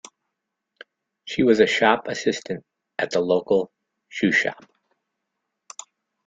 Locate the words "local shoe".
3.19-4.31